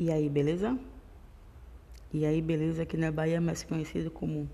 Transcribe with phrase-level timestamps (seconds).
[0.00, 0.78] E aí, beleza?
[2.10, 4.48] E aí, beleza, aqui na Bahia é mais conhecido como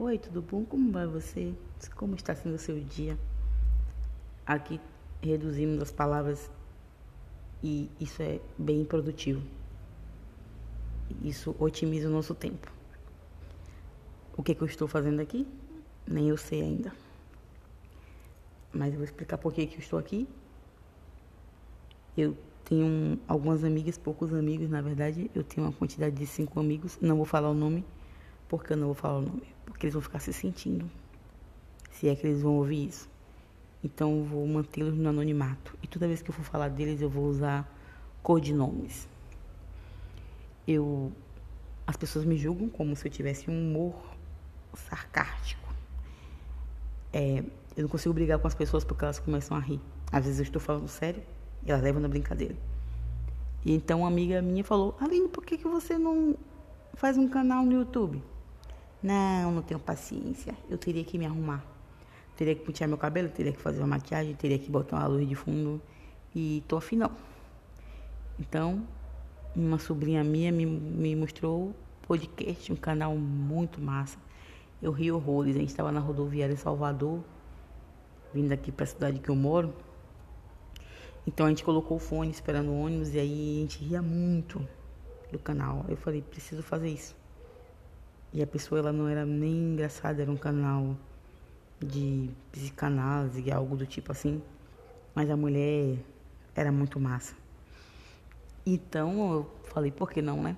[0.00, 0.64] Oi, tudo bom?
[0.64, 1.54] Como vai você?
[1.94, 3.16] Como está sendo o seu dia?
[4.44, 4.80] Aqui
[5.22, 6.50] reduzimos as palavras
[7.62, 9.40] e isso é bem produtivo.
[11.22, 12.68] Isso otimiza o nosso tempo.
[14.36, 15.46] O que, que eu estou fazendo aqui?
[16.04, 16.92] Nem eu sei ainda.
[18.72, 20.26] Mas eu vou explicar por que, que eu estou aqui.
[22.16, 25.30] Eu tenho algumas amigas, poucos amigos, na verdade.
[25.34, 26.98] Eu tenho uma quantidade de cinco amigos.
[27.00, 27.84] Não vou falar o nome,
[28.48, 29.42] porque eu não vou falar o nome.
[29.64, 30.88] Porque eles vão ficar se sentindo.
[31.90, 33.08] Se é que eles vão ouvir isso.
[33.82, 35.76] Então vou mantê-los no anonimato.
[35.82, 37.68] E toda vez que eu for falar deles, eu vou usar
[38.22, 39.08] codinomes.
[40.66, 41.12] Eu
[41.86, 43.94] as pessoas me julgam como se eu tivesse um humor
[44.74, 45.68] sarcástico.
[47.12, 47.42] É,
[47.76, 49.80] eu não consigo brigar com as pessoas porque elas começam a rir.
[50.12, 51.20] Às vezes eu estou falando sério
[51.64, 52.56] e elas levam na brincadeira.
[53.64, 56.36] E então uma amiga minha falou: Aline, por que, que você não
[56.94, 58.22] faz um canal no YouTube?
[59.02, 60.54] Não, não tenho paciência.
[60.68, 61.64] Eu teria que me arrumar.
[62.36, 65.28] Teria que pentear meu cabelo, teria que fazer uma maquiagem, teria que botar uma luz
[65.28, 65.80] de fundo.
[66.34, 67.10] E tô afim não.
[68.38, 68.82] Então,
[69.54, 71.74] uma sobrinha minha me, me mostrou
[72.06, 74.18] podcast, um canal muito massa.
[74.82, 75.56] Eu ri horrores.
[75.56, 77.20] A gente estava na rodoviária em Salvador,
[78.32, 79.74] vindo aqui para a cidade que eu moro.
[81.32, 84.66] Então a gente colocou o fone esperando o ônibus e aí a gente ria muito
[85.30, 85.84] do canal.
[85.88, 87.14] Eu falei, preciso fazer isso.
[88.32, 90.96] E a pessoa ela não era nem engraçada, era um canal
[91.78, 94.42] de psicanálise, algo do tipo assim.
[95.14, 95.98] Mas a mulher
[96.52, 97.36] era muito massa.
[98.66, 100.56] Então eu falei, por que não, né?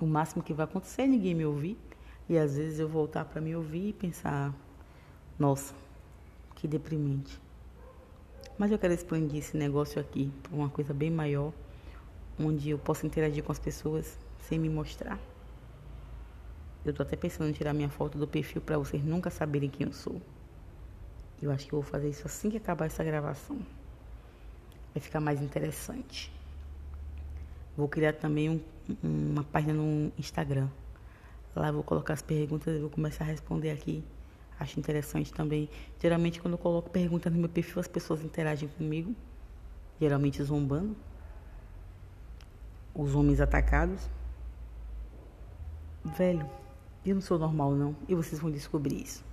[0.00, 1.76] O máximo que vai acontecer é ninguém me ouvir.
[2.30, 4.54] E às vezes eu voltar para me ouvir e pensar,
[5.38, 5.74] nossa,
[6.54, 7.38] que deprimente.
[8.58, 11.52] Mas eu quero expandir esse negócio aqui para uma coisa bem maior,
[12.38, 15.18] onde eu possa interagir com as pessoas sem me mostrar.
[16.84, 19.86] Eu tô até pensando em tirar minha foto do perfil para vocês nunca saberem quem
[19.86, 20.20] eu sou.
[21.40, 23.58] Eu acho que eu vou fazer isso assim que acabar essa gravação.
[24.92, 26.32] Vai ficar mais interessante.
[27.76, 28.60] Vou criar também um,
[29.02, 30.68] uma página no Instagram.
[31.54, 34.02] Lá eu vou colocar as perguntas e vou começar a responder aqui.
[34.58, 35.68] Acho interessante também.
[36.00, 39.14] Geralmente quando eu coloco perguntas no meu perfil, as pessoas interagem comigo.
[40.00, 40.96] Geralmente zombando.
[42.94, 44.08] Os homens atacados.
[46.04, 46.48] Velho,
[47.04, 47.94] eu não sou normal não.
[48.08, 49.24] E vocês vão descobrir isso.